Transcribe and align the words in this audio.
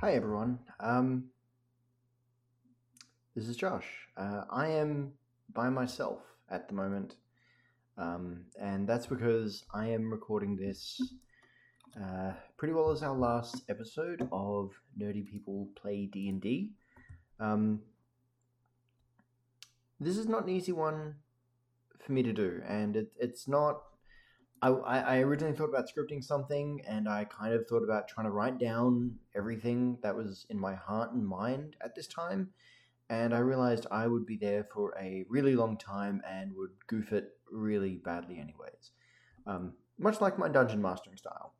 Hi 0.00 0.14
everyone. 0.14 0.60
Um, 0.82 1.24
this 3.36 3.46
is 3.46 3.54
Josh. 3.54 3.84
Uh, 4.16 4.44
I 4.50 4.68
am 4.68 5.12
by 5.52 5.68
myself 5.68 6.20
at 6.50 6.68
the 6.68 6.74
moment, 6.74 7.16
um, 7.98 8.46
and 8.58 8.88
that's 8.88 9.04
because 9.04 9.62
I 9.74 9.88
am 9.88 10.10
recording 10.10 10.56
this 10.56 11.02
uh, 12.02 12.32
pretty 12.56 12.72
well 12.72 12.90
as 12.92 13.02
our 13.02 13.14
last 13.14 13.60
episode 13.68 14.26
of 14.32 14.70
Nerdy 14.98 15.22
People 15.22 15.68
Play 15.76 16.06
D 16.06 16.30
and 16.30 16.40
D. 16.40 16.70
Um, 17.38 17.82
this 20.00 20.16
is 20.16 20.26
not 20.26 20.44
an 20.44 20.48
easy 20.48 20.72
one 20.72 21.16
for 21.98 22.12
me 22.12 22.22
to 22.22 22.32
do, 22.32 22.62
and 22.66 22.96
it, 22.96 23.12
it's 23.18 23.46
not. 23.46 23.82
I, 24.62 24.68
I 24.68 25.18
originally 25.20 25.56
thought 25.56 25.70
about 25.70 25.88
scripting 25.88 26.22
something, 26.22 26.82
and 26.86 27.08
I 27.08 27.24
kind 27.24 27.54
of 27.54 27.66
thought 27.66 27.82
about 27.82 28.08
trying 28.08 28.26
to 28.26 28.30
write 28.30 28.58
down 28.58 29.16
everything 29.34 29.98
that 30.02 30.14
was 30.14 30.44
in 30.50 30.58
my 30.58 30.74
heart 30.74 31.12
and 31.12 31.26
mind 31.26 31.76
at 31.82 31.94
this 31.94 32.06
time. 32.06 32.50
And 33.08 33.34
I 33.34 33.38
realized 33.38 33.86
I 33.90 34.06
would 34.06 34.26
be 34.26 34.36
there 34.36 34.64
for 34.72 34.94
a 35.00 35.24
really 35.28 35.56
long 35.56 35.78
time 35.78 36.22
and 36.28 36.54
would 36.56 36.70
goof 36.86 37.12
it 37.12 37.30
really 37.50 37.96
badly, 37.96 38.38
anyways. 38.38 38.90
Um, 39.46 39.72
much 39.98 40.20
like 40.20 40.38
my 40.38 40.48
dungeon 40.48 40.82
mastering 40.82 41.16
style. 41.16 41.54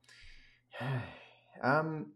um, 1.62 2.12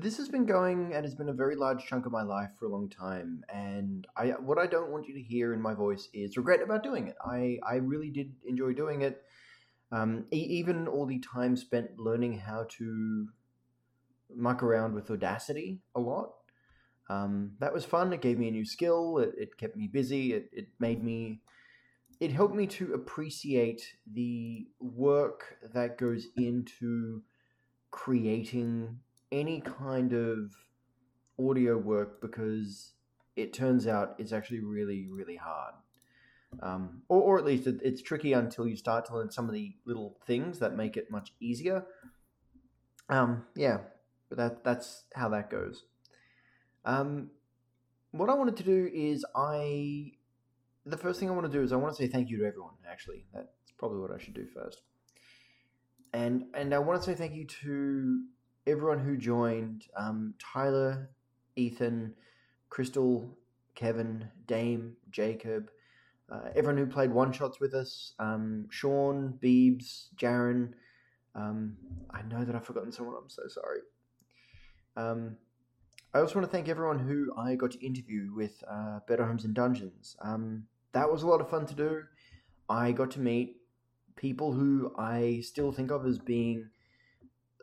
this 0.00 0.16
has 0.16 0.28
been 0.28 0.46
going 0.46 0.94
and 0.94 1.04
has 1.04 1.14
been 1.14 1.28
a 1.28 1.32
very 1.32 1.56
large 1.56 1.84
chunk 1.86 2.06
of 2.06 2.12
my 2.12 2.22
life 2.22 2.50
for 2.58 2.66
a 2.66 2.68
long 2.68 2.88
time 2.88 3.42
and 3.52 4.06
i 4.16 4.28
what 4.28 4.58
i 4.58 4.66
don't 4.66 4.90
want 4.90 5.06
you 5.06 5.14
to 5.14 5.22
hear 5.22 5.52
in 5.52 5.60
my 5.60 5.74
voice 5.74 6.08
is 6.12 6.36
regret 6.36 6.62
about 6.62 6.82
doing 6.82 7.08
it. 7.08 7.16
I 7.24 7.58
i 7.66 7.76
really 7.76 8.10
did 8.10 8.34
enjoy 8.46 8.72
doing 8.72 9.02
it. 9.02 9.22
Um, 9.92 10.26
e- 10.32 10.58
even 10.58 10.88
all 10.88 11.06
the 11.06 11.20
time 11.20 11.56
spent 11.56 11.98
learning 11.98 12.38
how 12.38 12.66
to 12.78 13.28
muck 14.34 14.62
around 14.62 14.94
with 14.94 15.10
audacity 15.10 15.80
a 15.94 16.00
lot. 16.00 16.32
Um, 17.08 17.52
that 17.60 17.72
was 17.72 17.84
fun. 17.84 18.12
It 18.12 18.20
gave 18.20 18.38
me 18.38 18.48
a 18.48 18.50
new 18.50 18.64
skill. 18.64 19.18
It, 19.18 19.34
it 19.38 19.56
kept 19.56 19.76
me 19.76 19.86
busy. 19.86 20.32
It, 20.32 20.50
it 20.52 20.66
made 20.80 21.04
me 21.04 21.40
it 22.18 22.32
helped 22.32 22.54
me 22.54 22.66
to 22.66 22.94
appreciate 22.94 23.82
the 24.10 24.66
work 24.80 25.58
that 25.74 25.98
goes 25.98 26.26
into 26.36 27.22
creating 27.90 28.98
any 29.32 29.60
kind 29.60 30.12
of 30.12 30.52
audio 31.38 31.76
work 31.76 32.20
because 32.20 32.92
it 33.36 33.52
turns 33.52 33.86
out 33.86 34.14
it's 34.18 34.32
actually 34.32 34.60
really, 34.60 35.08
really 35.10 35.36
hard. 35.36 35.74
Um, 36.62 37.02
or, 37.08 37.20
or 37.20 37.38
at 37.38 37.44
least 37.44 37.66
it, 37.66 37.80
it's 37.82 38.00
tricky 38.00 38.32
until 38.32 38.66
you 38.66 38.76
start 38.76 39.04
to 39.06 39.14
learn 39.14 39.30
some 39.30 39.46
of 39.46 39.54
the 39.54 39.74
little 39.84 40.16
things 40.26 40.58
that 40.60 40.74
make 40.74 40.96
it 40.96 41.10
much 41.10 41.32
easier. 41.40 41.84
Um, 43.08 43.44
yeah, 43.54 43.78
but 44.28 44.38
that 44.38 44.64
that's 44.64 45.04
how 45.14 45.28
that 45.30 45.50
goes. 45.50 45.84
Um, 46.84 47.30
what 48.12 48.30
I 48.30 48.34
wanted 48.34 48.56
to 48.56 48.62
do 48.62 48.88
is 48.92 49.24
I, 49.34 50.12
the 50.86 50.96
first 50.96 51.20
thing 51.20 51.28
I 51.28 51.32
want 51.32 51.50
to 51.50 51.52
do 51.52 51.62
is 51.62 51.72
I 51.72 51.76
want 51.76 51.94
to 51.94 52.02
say 52.02 52.08
thank 52.08 52.30
you 52.30 52.38
to 52.38 52.46
everyone. 52.46 52.74
Actually, 52.90 53.26
that's 53.34 53.48
probably 53.78 53.98
what 53.98 54.10
I 54.10 54.18
should 54.18 54.34
do 54.34 54.46
first. 54.46 54.82
And 56.12 56.44
and 56.54 56.72
I 56.72 56.78
want 56.78 57.02
to 57.02 57.04
say 57.04 57.14
thank 57.14 57.34
you 57.34 57.44
to 57.44 58.22
everyone 58.66 58.98
who 58.98 59.16
joined 59.16 59.84
um, 59.96 60.34
Tyler, 60.38 61.10
Ethan, 61.56 62.14
Crystal, 62.68 63.28
Kevin, 63.74 64.28
Dame, 64.46 64.96
Jacob, 65.10 65.70
uh, 66.30 66.48
everyone 66.56 66.76
who 66.76 66.86
played 66.86 67.12
one 67.12 67.32
shots 67.32 67.60
with 67.60 67.74
us, 67.74 68.12
um, 68.18 68.66
Sean, 68.70 69.38
Beebs, 69.40 70.08
Jaron. 70.16 70.72
Um, 71.34 71.76
I 72.10 72.22
know 72.22 72.44
that 72.44 72.54
I've 72.56 72.64
forgotten 72.64 72.90
someone. 72.90 73.14
I'm 73.16 73.30
so 73.30 73.42
sorry. 73.46 73.80
Um, 74.96 75.36
I 76.12 76.20
also 76.20 76.36
want 76.36 76.46
to 76.46 76.50
thank 76.50 76.68
everyone 76.68 76.98
who 76.98 77.32
I 77.36 77.54
got 77.54 77.72
to 77.72 77.86
interview 77.86 78.32
with 78.34 78.64
uh, 78.68 79.00
Better 79.06 79.24
Homes 79.24 79.44
and 79.44 79.54
Dungeons. 79.54 80.16
Um, 80.22 80.64
that 80.92 81.10
was 81.10 81.22
a 81.22 81.26
lot 81.26 81.40
of 81.40 81.50
fun 81.50 81.66
to 81.66 81.74
do. 81.74 82.02
I 82.68 82.92
got 82.92 83.10
to 83.12 83.20
meet 83.20 83.58
people 84.16 84.52
who 84.52 84.92
I 84.98 85.40
still 85.44 85.70
think 85.70 85.90
of 85.90 86.06
as 86.06 86.18
being 86.18 86.70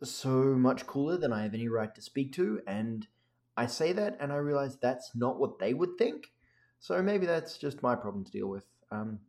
so 0.03 0.29
much 0.29 0.85
cooler 0.85 1.17
than 1.17 1.33
I 1.33 1.43
have 1.43 1.53
any 1.53 1.67
right 1.67 1.93
to 1.95 2.01
speak 2.01 2.33
to, 2.33 2.61
and 2.67 3.07
I 3.55 3.67
say 3.67 3.93
that 3.93 4.17
and 4.19 4.31
I 4.31 4.37
realize 4.37 4.77
that's 4.77 5.11
not 5.15 5.39
what 5.39 5.59
they 5.59 5.73
would 5.73 5.97
think. 5.97 6.31
So 6.79 7.01
maybe 7.01 7.25
that's 7.25 7.57
just 7.57 7.83
my 7.83 7.95
problem 7.95 8.25
to 8.25 8.31
deal 8.31 8.47
with. 8.47 8.65
Um, 8.91 9.19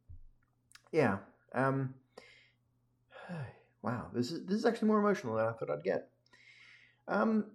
yeah. 0.93 1.19
Um, 1.55 1.95
wow, 3.83 4.09
this 4.13 4.33
is 4.33 4.45
this 4.47 4.59
is 4.59 4.67
actually 4.67 4.89
more 4.89 4.99
emotional 4.99 5.37
than 5.37 5.47
I 5.47 5.53
thought 5.53 5.71
I'd 5.71 5.85
get. 5.85 6.09
Um, 7.07 7.47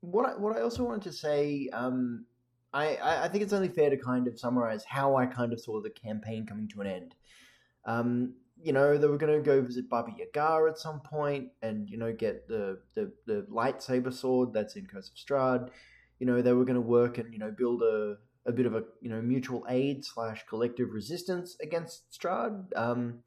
what 0.00 0.26
I, 0.26 0.36
what 0.36 0.56
I 0.56 0.60
also 0.60 0.84
wanted 0.84 1.02
to 1.02 1.12
say, 1.12 1.68
um, 1.72 2.24
I, 2.72 2.98
I 3.02 3.28
think 3.28 3.42
it's 3.42 3.52
only 3.52 3.68
fair 3.68 3.90
to 3.90 3.96
kind 3.96 4.28
of 4.28 4.38
summarize 4.38 4.84
how 4.84 5.16
I 5.16 5.26
kind 5.26 5.52
of 5.52 5.60
saw 5.60 5.80
the 5.80 5.90
campaign 5.90 6.46
coming 6.46 6.68
to 6.68 6.80
an 6.82 6.86
end. 6.86 7.14
Um, 7.84 8.34
you 8.62 8.72
know, 8.72 8.98
they 8.98 9.06
were 9.06 9.18
going 9.18 9.36
to 9.36 9.42
go 9.42 9.60
visit 9.62 9.88
Baba 9.88 10.10
Yaga 10.16 10.68
at 10.68 10.78
some 10.78 11.00
point 11.00 11.48
and, 11.62 11.88
you 11.88 11.96
know, 11.96 12.12
get 12.12 12.48
the, 12.48 12.80
the, 12.94 13.12
the 13.26 13.46
lightsaber 13.50 14.12
sword 14.12 14.52
that's 14.52 14.76
in 14.76 14.86
Curse 14.86 15.10
of 15.10 15.14
Strahd. 15.14 15.70
You 16.18 16.26
know, 16.26 16.42
they 16.42 16.52
were 16.52 16.64
going 16.64 16.74
to 16.74 16.80
work 16.80 17.18
and, 17.18 17.32
you 17.32 17.38
know, 17.38 17.50
build 17.50 17.82
a, 17.82 18.16
a 18.46 18.52
bit 18.52 18.66
of 18.66 18.74
a, 18.74 18.82
you 19.00 19.10
know, 19.10 19.22
mutual 19.22 19.64
aid 19.68 20.04
slash 20.04 20.44
collective 20.48 20.90
resistance 20.92 21.56
against 21.62 22.10
Strahd. 22.12 22.76
Um, 22.76 23.20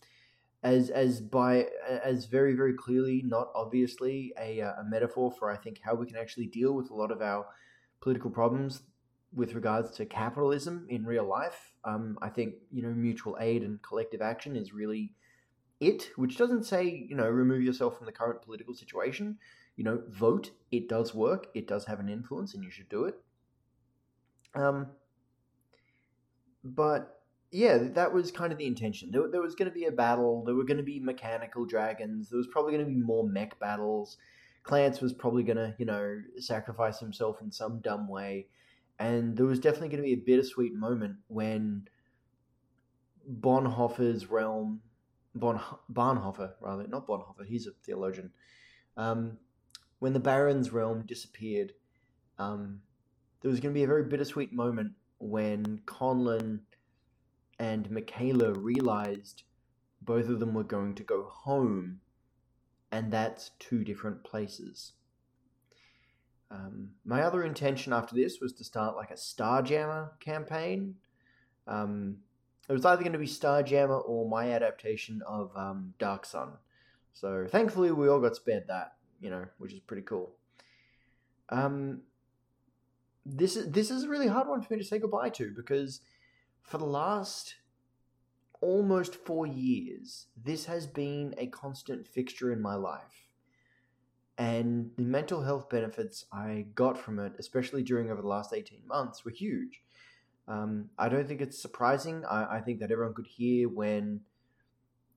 as 0.64 0.90
as 0.92 1.22
by 1.22 1.66
as 1.88 2.26
very 2.26 2.54
very 2.54 2.74
clearly 2.74 3.24
not 3.26 3.50
obviously 3.56 4.32
a, 4.40 4.60
a 4.60 4.84
metaphor 4.88 5.32
for 5.32 5.50
I 5.50 5.58
think 5.58 5.80
how 5.84 5.96
we 5.96 6.06
can 6.06 6.18
actually 6.18 6.46
deal 6.48 6.74
with 6.74 6.92
a 6.92 6.94
lot 6.94 7.12
of 7.12 7.22
our 7.22 7.48
political 8.00 8.30
problems 8.30 8.84
with 9.34 9.54
regards 9.54 9.92
to 9.92 10.06
capitalism 10.06 10.86
in 10.90 11.06
real 11.06 11.26
life. 11.26 11.74
Um, 11.84 12.18
I 12.22 12.30
think 12.30 12.56
you 12.72 12.84
know 12.84 12.90
mutual 12.90 13.38
aid 13.40 13.64
and 13.64 13.82
collective 13.82 14.22
action 14.22 14.56
is 14.56 14.74
really 14.74 15.14
it, 15.82 16.12
which 16.16 16.38
doesn't 16.38 16.64
say, 16.64 17.06
you 17.10 17.16
know, 17.16 17.28
remove 17.28 17.64
yourself 17.64 17.98
from 17.98 18.06
the 18.06 18.12
current 18.12 18.42
political 18.44 18.74
situation. 18.74 19.38
You 19.76 19.84
know, 19.84 20.04
vote. 20.10 20.52
It 20.72 20.88
does 20.88 21.16
work. 21.16 21.48
It 21.56 21.68
does 21.68 21.86
have 21.86 22.00
an 22.00 22.08
influence, 22.08 22.54
and 22.54 22.64
you 22.64 22.70
should 22.70 22.88
do 22.88 23.06
it. 23.06 23.16
Um, 24.54 24.88
but 26.64 27.22
yeah, 27.52 27.78
that 27.80 28.14
was 28.14 28.32
kind 28.32 28.52
of 28.52 28.60
the 28.60 28.68
intention. 28.68 29.10
There, 29.12 29.28
there 29.30 29.42
was 29.42 29.56
going 29.56 29.70
to 29.70 29.74
be 29.74 29.86
a 29.86 29.92
battle. 29.92 30.44
There 30.46 30.56
were 30.56 30.66
going 30.66 30.78
to 30.78 30.84
be 30.84 31.00
mechanical 31.00 31.66
dragons. 31.66 32.30
There 32.30 32.38
was 32.38 32.48
probably 32.48 32.74
going 32.74 32.86
to 32.86 32.92
be 32.92 33.02
more 33.02 33.28
mech 33.28 33.60
battles. 33.60 34.18
Clance 34.64 35.02
was 35.02 35.14
probably 35.14 35.44
going 35.44 35.58
to, 35.58 35.76
you 35.80 35.86
know, 35.86 36.22
sacrifice 36.38 37.00
himself 37.00 37.42
in 37.42 37.52
some 37.52 37.80
dumb 37.80 38.08
way. 38.08 38.48
And 39.02 39.36
there 39.36 39.48
was 39.48 39.60
definitely 39.60 39.90
going 39.90 40.04
to 40.04 40.08
be 40.08 40.14
a 40.14 40.24
bittersweet 40.24 40.76
moment 40.76 41.16
when 41.28 41.88
Bonhoeffer's 43.28 44.30
realm 44.30 44.82
Bon 45.34 45.60
Bonhoeffer, 45.92 46.52
rather 46.62 46.88
not 46.88 47.08
Bonhoeffer. 47.08 47.48
He's 47.48 47.66
a 47.66 47.72
theologian. 47.84 48.30
Um, 48.96 49.40
when 49.98 50.14
the 50.14 50.20
Baron's 50.20 50.72
realm 50.72 51.04
disappeared, 51.08 51.74
um, 52.38 52.82
there 53.42 53.50
was 53.50 53.60
going 53.60 53.74
to 53.74 53.78
be 53.78 53.84
a 53.84 53.88
very 53.88 54.04
bittersweet 54.04 54.54
moment 54.54 54.92
when 55.18 55.82
Conlon 55.86 56.60
and 57.58 57.90
Michaela 57.90 58.54
realized 58.54 59.44
both 60.00 60.30
of 60.30 60.40
them 60.40 60.54
were 60.54 60.64
going 60.64 60.94
to 60.94 61.04
go 61.04 61.24
home, 61.24 62.02
and 62.92 63.12
that's 63.12 63.50
two 63.58 63.84
different 63.84 64.24
places. 64.24 64.94
Um, 66.52 66.90
my 67.06 67.22
other 67.22 67.44
intention 67.44 67.94
after 67.94 68.16
this 68.16 68.40
was 68.42 68.54
to 68.54 68.64
start 68.64 68.96
like 68.96 69.12
a 69.12 69.16
Spelljammer 69.16 70.20
campaign. 70.20 70.96
Um, 71.68 72.18
it 72.68 72.74
was 72.74 72.86
either 72.86 73.02
going 73.02 73.14
to 73.14 73.20
be 73.20 73.28
Spelljammer 73.28 74.02
or 74.06 74.28
my 74.28 74.52
adaptation 74.52 75.22
of 75.26 75.56
um, 75.56 75.94
Dark 75.98 76.26
Sun. 76.26 76.50
So 77.14 77.48
thankfully, 77.50 77.92
we 77.92 78.10
all 78.10 78.20
got 78.20 78.36
spared 78.36 78.68
that, 78.68 78.94
you 79.20 79.30
know, 79.30 79.46
which 79.58 79.74
is 79.74 79.80
pretty 79.80 80.04
cool. 80.04 80.34
Um, 81.50 82.02
this 83.26 83.56
is 83.56 83.72
this 83.72 83.92
is 83.92 84.04
a 84.04 84.10
really 84.10 84.28
hard 84.28 84.48
one 84.48 84.62
for 84.62 84.74
me 84.74 84.80
to 84.80 84.86
say 84.86 85.00
goodbye 85.00 85.30
to 85.30 85.54
because 85.56 86.02
for 86.64 86.78
the 86.78 86.86
last 86.86 87.56
almost 88.62 89.16
four 89.16 89.46
years, 89.46 90.28
this 90.42 90.66
has 90.66 90.88
been 90.88 91.34
a 91.38 91.48
constant 91.48 92.08
fixture 92.08 92.52
in 92.52 92.62
my 92.62 92.76
life. 92.76 93.31
And 94.38 94.92
the 94.98 95.04
mental 95.04 95.44
health 95.44 95.70
benefits 95.70 96.26
I 96.32 96.66
got 96.74 96.98
from 96.98 97.20
it, 97.20 97.34
especially 97.38 97.84
during 97.84 98.10
over 98.10 98.22
the 98.22 98.28
last 98.28 98.54
18 98.54 98.82
months, 98.88 99.24
were 99.24 99.32
huge. 99.32 99.82
Um, 100.48 100.90
I 100.98 101.10
don't 101.10 101.28
think 101.28 101.42
it's 101.42 101.62
surprising. 101.62 102.24
I, 102.26 102.58
I 102.58 102.62
think 102.62 102.80
that 102.80 102.92
everyone 102.92 103.14
could 103.14 103.28
hear 103.28 103.70
when 103.70 104.22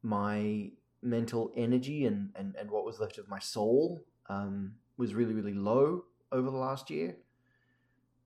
my 0.03 0.71
mental 1.03 1.53
energy 1.57 2.05
and, 2.05 2.31
and, 2.35 2.55
and 2.57 2.71
what 2.71 2.85
was 2.85 3.01
left 3.01 3.19
of 3.19 3.29
my 3.29 3.39
soul 3.39 4.05
um, 4.29 4.75
was 4.97 5.15
really, 5.15 5.35
really 5.35 5.55
low 5.55 6.05
over 6.31 6.51
the 6.51 6.57
last 6.57 6.91
year. 6.91 7.17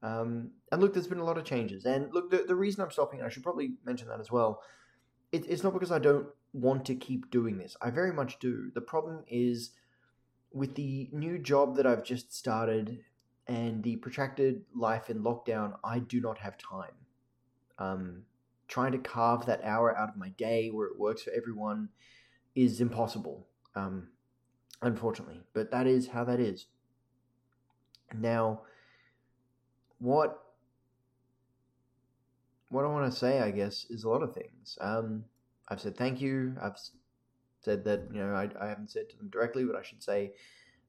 Um, 0.02 0.52
and 0.70 0.80
look, 0.80 0.94
there's 0.94 1.08
been 1.08 1.18
a 1.18 1.24
lot 1.24 1.38
of 1.38 1.44
changes. 1.44 1.84
And 1.84 2.12
look, 2.12 2.30
the, 2.30 2.44
the 2.46 2.54
reason 2.54 2.82
I'm 2.82 2.90
stopping, 2.90 3.22
I 3.22 3.28
should 3.28 3.42
probably 3.42 3.72
mention 3.84 4.08
that 4.08 4.20
as 4.20 4.30
well, 4.30 4.62
it, 5.32 5.44
it's 5.48 5.62
not 5.62 5.72
because 5.72 5.90
I 5.90 5.98
don't 5.98 6.26
want 6.52 6.84
to 6.86 6.94
keep 6.94 7.30
doing 7.30 7.58
this. 7.58 7.76
I 7.82 7.90
very 7.90 8.12
much 8.12 8.38
do. 8.38 8.70
The 8.74 8.80
problem 8.80 9.24
is 9.28 9.72
with 10.52 10.74
the 10.74 11.08
new 11.12 11.38
job 11.38 11.76
that 11.76 11.86
I've 11.86 12.04
just 12.04 12.34
started 12.34 13.04
and 13.46 13.82
the 13.82 13.96
protracted 13.96 14.62
life 14.74 15.10
in 15.10 15.22
lockdown, 15.22 15.74
I 15.82 15.98
do 15.98 16.20
not 16.20 16.38
have 16.38 16.56
time. 16.58 16.92
Um, 17.78 18.22
trying 18.66 18.92
to 18.92 18.98
carve 18.98 19.46
that 19.46 19.64
hour 19.64 19.96
out 19.96 20.10
of 20.10 20.16
my 20.16 20.28
day 20.30 20.68
where 20.68 20.86
it 20.86 20.98
works 20.98 21.22
for 21.22 21.30
everyone 21.30 21.88
is 22.54 22.80
impossible, 22.80 23.46
um, 23.74 24.08
unfortunately. 24.82 25.40
But 25.54 25.70
that 25.70 25.86
is 25.86 26.08
how 26.08 26.24
that 26.24 26.40
is. 26.40 26.66
Now, 28.14 28.62
what 29.98 30.42
what 32.70 32.84
I 32.84 32.88
want 32.88 33.10
to 33.10 33.18
say, 33.18 33.40
I 33.40 33.50
guess, 33.50 33.86
is 33.88 34.04
a 34.04 34.08
lot 34.08 34.22
of 34.22 34.34
things. 34.34 34.76
Um, 34.80 35.24
I've 35.68 35.80
said 35.80 35.96
thank 35.96 36.20
you. 36.20 36.54
I've 36.60 36.78
said 37.68 37.84
that 37.84 38.08
you 38.12 38.20
know 38.20 38.34
I, 38.34 38.48
I 38.60 38.68
haven't 38.68 38.90
said 38.90 39.10
to 39.10 39.16
them 39.16 39.28
directly, 39.28 39.64
but 39.64 39.76
I 39.76 39.82
should 39.82 40.02
say 40.02 40.32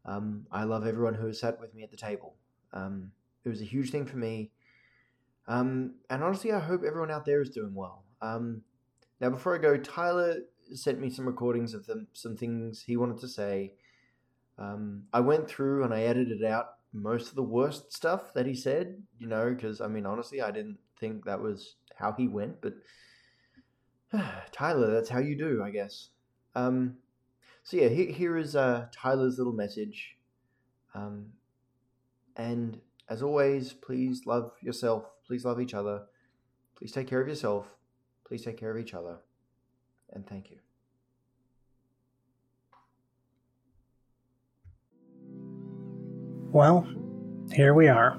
um, 0.06 0.46
I 0.52 0.64
love 0.64 0.88
everyone 0.88 1.14
who 1.14 1.28
has 1.28 1.40
sat 1.40 1.60
with 1.60 1.74
me 1.76 1.84
at 1.84 1.92
the 1.92 1.98
table. 1.98 2.36
Um, 2.72 3.12
it 3.44 3.50
was 3.50 3.62
a 3.62 3.66
huge 3.66 3.92
thing 3.92 4.06
for 4.06 4.18
me, 4.18 4.52
um, 5.48 5.96
and 6.10 6.24
honestly, 6.24 6.54
I 6.54 6.60
hope 6.60 6.84
everyone 6.86 7.12
out 7.12 7.26
there 7.26 7.42
is 7.42 7.50
doing 7.50 7.74
well. 7.74 8.04
Um, 8.22 8.62
now, 9.20 9.30
before 9.30 9.56
I 9.56 9.58
go, 9.58 9.76
Tyler 9.76 10.38
sent 10.74 11.02
me 11.02 11.10
some 11.10 11.26
recordings 11.26 11.74
of 11.74 11.86
them, 11.86 12.08
some 12.14 12.38
things 12.38 12.84
he 12.86 12.96
wanted 12.96 13.20
to 13.20 13.28
say. 13.28 13.74
Um, 14.58 15.04
I 15.12 15.20
went 15.20 15.50
through 15.50 15.84
and 15.84 15.94
I 15.94 16.02
edited 16.02 16.44
out 16.44 16.76
most 16.94 17.30
of 17.30 17.36
the 17.36 17.44
worst 17.44 17.94
stuff 17.94 18.34
that 18.34 18.46
he 18.46 18.56
said. 18.56 19.02
You 19.18 19.28
know, 19.28 19.54
because 19.54 19.82
I 19.82 19.88
mean, 19.88 20.06
honestly, 20.06 20.42
I 20.42 20.52
didn't 20.52 20.78
think 21.00 21.26
that 21.26 21.42
was 21.42 21.76
how 21.96 22.14
he 22.14 22.28
went, 22.28 22.62
but 22.62 22.74
Tyler, 24.52 24.94
that's 24.94 25.10
how 25.10 25.20
you 25.20 25.38
do, 25.38 25.62
I 25.64 25.72
guess. 25.72 26.10
Um, 26.56 26.98
so 27.64 27.78
yeah, 27.78 27.90
here, 27.90 28.12
here 28.12 28.38
is 28.38 28.56
uh, 28.56 28.88
Tyler's 28.92 29.38
little 29.38 29.54
message. 29.54 30.16
Um, 30.94 31.28
and 32.36 32.80
as 33.10 33.22
always, 33.22 33.74
please 33.74 34.26
love 34.26 34.52
yourself. 34.62 35.06
Please 35.26 35.46
love 35.46 35.62
each 35.62 35.74
other. 35.74 36.04
Please 36.76 36.92
take 36.92 37.08
care 37.08 37.22
of 37.22 37.28
yourself. 37.28 37.68
Please 38.26 38.44
take 38.44 38.58
care 38.58 38.72
of 38.72 38.78
each 38.78 38.94
other. 38.94 39.18
And 40.12 40.26
thank 40.26 40.50
you. 40.50 40.58
Well, 46.52 46.88
here 47.52 47.76
we 47.76 47.88
are. 47.88 48.18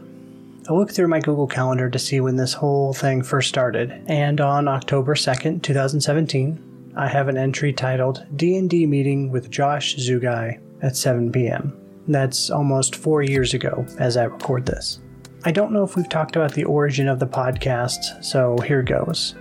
I 0.69 0.73
looked 0.73 0.93
through 0.93 1.09
my 1.09 1.19
Google 1.19 1.49
Calendar 1.49 1.91
to 1.91 1.99
see 1.99 2.21
when 2.21 2.37
this 2.37 2.53
whole 2.53 2.93
thing 2.93 3.23
first 3.23 3.49
started, 3.49 4.05
and 4.06 4.41
on 4.41 4.69
October 4.69 5.15
2nd, 5.15 5.62
2017, 5.62 6.69
I 6.96 7.06
have 7.08 7.28
an 7.28 7.37
entry 7.37 7.72
titled 7.72 8.26
D&D 8.37 8.87
meeting 8.87 9.31
with 9.31 9.50
Josh 9.50 9.96
Zugai 9.96 10.60
at 10.82 10.96
7 10.96 11.31
p.m. 11.31 11.76
That's 12.08 12.50
almost 12.50 12.96
4 12.96 13.22
years 13.22 13.54
ago 13.54 13.87
as 13.98 14.16
I 14.16 14.25
record 14.25 14.66
this. 14.66 15.00
I 15.44 15.52
don't 15.52 15.72
know 15.72 15.84
if 15.84 15.96
we've 15.96 16.08
talked 16.08 16.37
about 16.37 16.52
the 16.52 16.64
origin 16.64 17.08
of 17.08 17.19
the 17.19 17.26
podcast, 17.26 18.25
so 18.25 18.58
here 18.58 18.82
goes. 18.82 19.34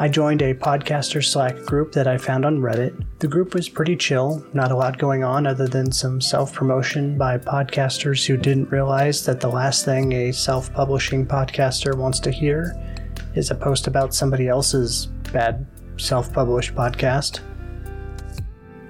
I 0.00 0.08
joined 0.08 0.42
a 0.42 0.54
podcaster 0.54 1.24
Slack 1.24 1.56
group 1.64 1.92
that 1.92 2.06
I 2.06 2.18
found 2.18 2.44
on 2.44 2.60
Reddit. 2.60 3.04
The 3.18 3.28
group 3.28 3.52
was 3.52 3.68
pretty 3.68 3.96
chill, 3.96 4.46
not 4.54 4.70
a 4.70 4.76
lot 4.76 4.96
going 4.96 5.24
on 5.24 5.46
other 5.46 5.66
than 5.66 5.92
some 5.92 6.20
self 6.20 6.52
promotion 6.54 7.18
by 7.18 7.36
podcasters 7.36 8.24
who 8.24 8.36
didn't 8.36 8.70
realize 8.70 9.26
that 9.26 9.40
the 9.40 9.48
last 9.48 9.84
thing 9.84 10.12
a 10.12 10.32
self 10.32 10.72
publishing 10.72 11.26
podcaster 11.26 11.96
wants 11.96 12.20
to 12.20 12.30
hear 12.30 12.74
is 13.34 13.50
a 13.50 13.56
post 13.56 13.88
about 13.88 14.14
somebody 14.14 14.48
else's 14.48 15.06
bad 15.32 15.66
self 15.98 16.32
published 16.32 16.74
podcast. 16.74 17.40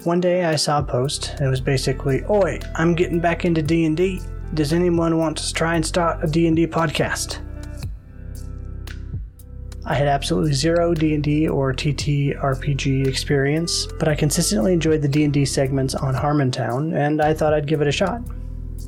One 0.05 0.21
day 0.21 0.45
I 0.45 0.57
saw 0.57 0.79
a 0.79 0.83
post. 0.83 1.35
It 1.41 1.49
was 1.49 1.61
basically, 1.61 2.25
"Oi, 2.31 2.61
I'm 2.77 2.95
getting 2.95 3.21
back 3.21 3.45
into 3.45 3.63
D&D. 3.63 4.21
Does 4.55 4.73
anyone 4.73 5.19
want 5.19 5.37
to 5.39 5.53
try 5.53 5.75
and 5.75 5.85
start 5.85 6.23
a 6.23 6.27
D&D 6.27 6.67
podcast?" 6.69 7.39
I 9.85 9.95
had 9.95 10.07
absolutely 10.07 10.53
zero 10.53 10.93
D&D 10.93 11.49
or 11.49 11.73
TTRPG 11.73 13.07
experience, 13.07 13.87
but 13.99 14.07
I 14.07 14.15
consistently 14.15 14.75
enjoyed 14.75 15.01
the 15.01 15.09
D&D 15.09 15.47
segments 15.47 15.95
on 15.95 16.15
Harmontown, 16.15 16.95
and 16.95 17.23
I 17.23 17.33
thought 17.33 17.55
I'd 17.55 17.67
give 17.67 17.81
it 17.81 17.89
a 17.89 17.93
shot. 17.93 18.21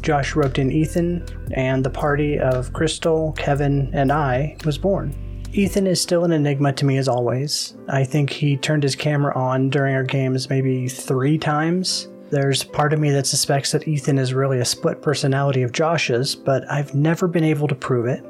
Josh 0.03 0.37
roped 0.37 0.59
in 0.59 0.71
Ethan, 0.71 1.25
and 1.53 1.83
the 1.83 1.91
party 1.91 2.39
of 2.39 2.73
Crystal, 2.73 3.33
Kevin, 3.33 3.91
and 3.95 4.13
I 4.13 4.57
was 4.65 4.79
born. 4.79 5.15
Ethan 5.53 5.89
is 5.89 6.01
still 6.01 6.25
an 6.25 6.31
enigma 6.31 6.73
to 6.75 6.85
me 6.85 6.97
as 6.97 7.09
always. 7.09 7.75
I 7.89 8.05
think 8.05 8.31
he 8.31 8.57
turned 8.57 8.85
his 8.85 8.95
camera 8.95 9.37
on 9.37 9.69
during 9.69 9.97
our 9.97 10.05
games 10.05 10.49
maybe 10.49 10.89
three 10.89 11.39
times. 11.39 12.09
There's 12.31 12.63
part 12.63 12.93
of 12.93 13.01
me 13.01 13.11
that 13.11 13.27
suspects 13.27 13.73
that 13.73 13.89
Ethan 13.89 14.19
is 14.19 14.33
really 14.33 14.61
a 14.61 14.65
split 14.65 15.03
personality 15.03 15.63
of 15.63 15.73
Josh's, 15.73 16.37
but 16.37 16.71
I've 16.71 16.95
never 16.95 17.27
been 17.27 17.43
able 17.43 17.67
to 17.67 17.75
prove 17.75 18.07
it. 18.07 18.25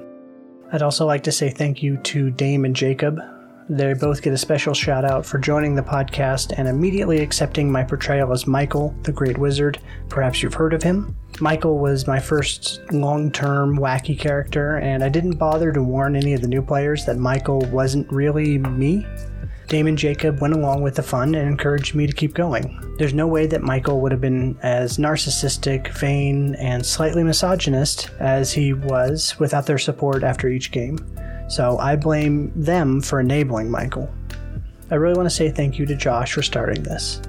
I'd 0.73 0.81
also 0.81 1.05
like 1.05 1.23
to 1.25 1.33
say 1.33 1.51
thank 1.51 1.83
you 1.83 1.99
to 1.99 2.31
Dame 2.31 2.65
and 2.65 2.75
Jacob. 2.75 3.21
They 3.71 3.95
both 3.95 4.21
get 4.21 4.33
a 4.33 4.37
special 4.37 4.75
shout 4.75 5.05
out 5.05 5.25
for 5.25 5.39
joining 5.39 5.77
the 5.77 5.83
podcast 5.83 6.59
and 6.59 6.67
immediately 6.67 7.21
accepting 7.21 7.71
my 7.71 7.85
portrayal 7.85 8.33
as 8.33 8.45
Michael, 8.45 8.93
the 9.05 9.13
Great 9.13 9.39
Wizard. 9.39 9.79
Perhaps 10.09 10.43
you've 10.43 10.55
heard 10.55 10.75
of 10.75 10.83
him. 10.83 11.15
Michael 11.41 11.79
was 11.79 12.09
my 12.09 12.19
first 12.19 12.81
long 12.91 13.31
term 13.31 13.79
wacky 13.79 14.19
character, 14.19 14.79
and 14.79 15.05
I 15.05 15.09
didn't 15.09 15.37
bother 15.37 15.71
to 15.71 15.85
warn 15.85 16.17
any 16.17 16.35
of 16.35 16.41
the 16.41 16.49
new 16.49 16.63
players 16.63 17.05
that 17.07 17.19
Michael 17.19 17.61
wasn't 17.67 18.11
really 18.11 18.59
me. 18.59 19.07
Dame 19.69 19.87
and 19.87 19.97
Jacob 19.97 20.41
went 20.41 20.55
along 20.55 20.83
with 20.83 20.97
the 20.97 21.03
fun 21.05 21.37
and 21.37 21.49
encouraged 21.49 21.95
me 21.95 22.09
to 22.09 22.13
keep 22.13 22.35
going. 22.35 22.97
There's 22.99 23.15
no 23.15 23.29
way 23.29 23.47
that 23.47 23.63
Michael 23.63 24.01
would 24.01 24.11
have 24.11 24.21
been 24.21 24.59
as 24.63 24.99
narcissistic, 24.99 25.97
vain, 25.97 26.57
and 26.57 26.85
slightly 26.85 27.23
misogynist 27.23 28.11
as 28.19 28.53
he 28.53 28.73
was 28.73 29.39
without 29.39 29.67
their 29.67 29.79
support 29.79 30.25
after 30.25 30.49
each 30.49 30.73
game. 30.73 30.99
So 31.51 31.77
I 31.79 31.97
blame 31.97 32.53
them 32.57 33.01
for 33.01 33.21
enabling 33.21 33.71
Michael. 33.71 34.09
I 34.91 34.95
really 34.95 35.17
want 35.17 35.27
to 35.27 35.35
say 35.35 35.51
thank 35.51 35.79
you 35.79 35.87
to 35.87 35.95
Josh 35.97 36.33
for 36.33 36.43
starting 36.43 36.83
this 36.83 37.21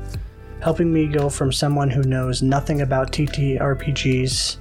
helping 0.62 0.94
me 0.94 1.07
go 1.07 1.27
from 1.27 1.51
someone 1.51 1.89
who 1.89 2.03
knows 2.03 2.44
nothing 2.44 2.81
about 2.81 3.12
TTRPGs 3.12 4.57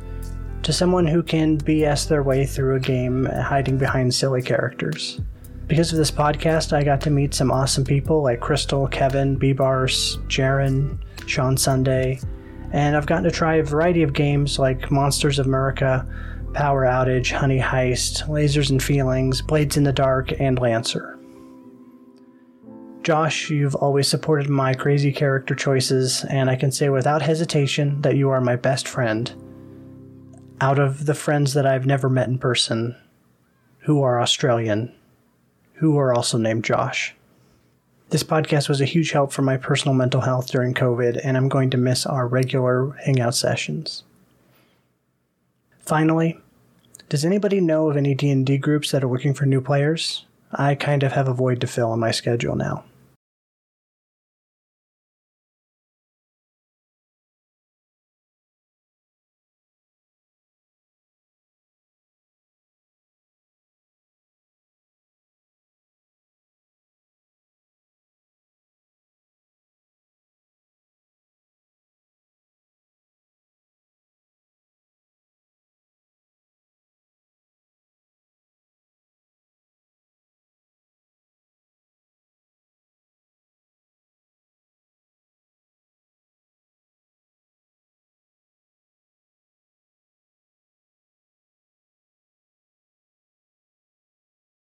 to 0.63 0.73
someone 0.73 1.07
who 1.07 1.23
can 1.23 1.59
BS 1.59 2.09
their 2.09 2.23
way 2.23 2.47
through 2.47 2.77
a 2.77 2.81
game 2.81 3.27
hiding 3.27 3.77
behind 3.77 4.13
silly 4.13 4.43
characters. 4.43 5.21
Because 5.67 5.93
of 5.93 5.99
this 5.99 6.11
podcast, 6.11 6.73
I 6.73 6.83
got 6.83 7.01
to 7.03 7.11
meet 7.11 7.35
some 7.35 7.53
awesome 7.53 7.85
people 7.85 8.23
like 8.23 8.41
Crystal, 8.41 8.89
Kevin, 8.89 9.37
B-Bars, 9.37 10.17
Jaren, 10.27 10.99
Sean 11.27 11.57
Sunday, 11.57 12.19
and 12.73 12.97
I've 12.97 13.07
gotten 13.07 13.25
to 13.25 13.31
try 13.31 13.57
a 13.57 13.63
variety 13.63 14.03
of 14.03 14.13
games 14.13 14.59
like 14.59 14.91
Monsters 14.91 15.39
of 15.39 15.47
America, 15.47 16.07
Power 16.53 16.85
Outage, 16.85 17.31
Honey 17.31 17.61
Heist, 17.61 18.27
Lasers 18.29 18.71
and 18.71 18.83
Feelings, 18.83 19.41
Blades 19.41 19.77
in 19.77 19.85
the 19.85 19.93
Dark, 19.93 20.33
and 20.41 20.59
Lancer. 20.59 21.17
Josh, 23.03 23.51
you've 23.51 23.77
always 23.77 24.09
supported 24.09 24.51
my 24.51 24.75
crazy 24.75 25.13
character 25.13 25.55
choices, 25.55 26.25
and 26.25 26.51
I 26.51 26.57
can 26.57 26.73
say 26.73 26.89
without 26.89 27.23
hesitation 27.23 28.03
that 28.03 28.17
you 28.17 28.31
are 28.31 28.41
my 28.41 28.57
best 28.57 28.89
friend. 28.89 29.33
Out 30.61 30.79
of 30.79 31.07
the 31.07 31.15
friends 31.15 31.55
that 31.55 31.67
I've 31.67 31.87
never 31.87 32.11
met 32.11 32.29
in 32.29 32.39
person, 32.39 32.97
who 33.79 34.03
are 34.03 34.21
Australian, 34.21 34.93
who 35.75 35.97
are 35.99 36.13
also 36.13 36.37
named 36.37 36.65
Josh. 36.65 37.15
This 38.11 38.23
podcast 38.25 38.69
was 38.69 38.81
a 38.81 38.87
huge 38.87 39.13
help 39.13 39.33
for 39.33 39.43
my 39.43 39.57
personal 39.57 39.95
mental 39.95 40.21
health 40.21 40.49
during 40.49 40.75
COVID, 40.75 41.21
and 41.25 41.37
I'm 41.37 41.49
going 41.49 41.71
to 41.71 41.79
miss 41.79 42.05
our 42.05 42.27
regular 42.27 42.91
hangout 43.05 43.37
sessions. 43.37 44.03
Finally, 45.91 46.39
does 47.09 47.25
anybody 47.25 47.61
know 47.61 47.91
of 47.91 47.97
any 47.97 48.15
D&D 48.15 48.59
groups 48.59 48.93
that 48.93 49.03
are 49.03 49.09
looking 49.09 49.35
for 49.35 49.45
new 49.45 49.61
players? 49.61 50.25
I 50.53 50.77
kind 50.77 51.03
of 51.03 51.11
have 51.15 51.27
a 51.27 51.35
void 51.35 51.61
to 51.63 51.67
fill 51.67 51.93
in 51.93 51.99
my 51.99 52.13
schedule 52.13 52.55
now. 52.55 52.85